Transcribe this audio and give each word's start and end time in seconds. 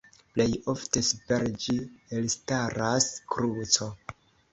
Plej 0.35 0.45
ofte 0.71 1.03
super 1.09 1.45
ĝi 1.65 1.75
elstaras 2.19 3.07
kruco. 3.35 3.91